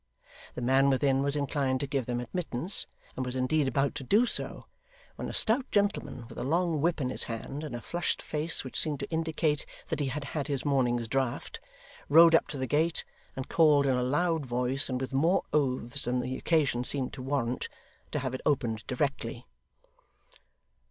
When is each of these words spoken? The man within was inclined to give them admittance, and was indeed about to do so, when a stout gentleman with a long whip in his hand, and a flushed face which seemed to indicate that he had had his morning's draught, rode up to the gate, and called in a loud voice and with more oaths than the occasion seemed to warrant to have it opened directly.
The 0.55 0.63
man 0.63 0.89
within 0.89 1.21
was 1.21 1.35
inclined 1.35 1.79
to 1.81 1.85
give 1.85 2.07
them 2.07 2.19
admittance, 2.19 2.87
and 3.15 3.23
was 3.23 3.35
indeed 3.35 3.67
about 3.67 3.93
to 3.93 4.03
do 4.03 4.25
so, 4.25 4.65
when 5.15 5.29
a 5.29 5.31
stout 5.31 5.69
gentleman 5.69 6.27
with 6.27 6.39
a 6.39 6.43
long 6.43 6.81
whip 6.81 6.99
in 6.99 7.09
his 7.09 7.25
hand, 7.25 7.63
and 7.63 7.75
a 7.75 7.81
flushed 7.81 8.19
face 8.19 8.63
which 8.63 8.79
seemed 8.79 8.99
to 9.01 9.09
indicate 9.11 9.63
that 9.89 9.99
he 9.99 10.07
had 10.07 10.23
had 10.23 10.47
his 10.47 10.65
morning's 10.65 11.07
draught, 11.07 11.59
rode 12.09 12.33
up 12.33 12.47
to 12.47 12.57
the 12.57 12.65
gate, 12.65 13.05
and 13.35 13.47
called 13.47 13.85
in 13.85 13.95
a 13.95 14.01
loud 14.01 14.43
voice 14.43 14.89
and 14.89 14.99
with 14.99 15.13
more 15.13 15.43
oaths 15.53 16.05
than 16.05 16.19
the 16.19 16.35
occasion 16.35 16.83
seemed 16.83 17.13
to 17.13 17.21
warrant 17.21 17.69
to 18.11 18.17
have 18.17 18.33
it 18.33 18.41
opened 18.43 18.83
directly. 18.87 19.45